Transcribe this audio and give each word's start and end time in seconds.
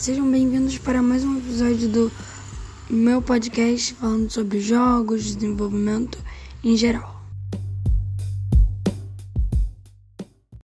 sejam 0.00 0.30
bem-vindos 0.30 0.78
para 0.78 1.02
mais 1.02 1.22
um 1.24 1.36
episódio 1.36 1.86
do 1.86 2.12
meu 2.88 3.20
podcast 3.20 3.92
falando 3.92 4.30
sobre 4.30 4.58
jogos, 4.58 5.36
desenvolvimento 5.36 6.18
em 6.64 6.74
geral. 6.74 7.19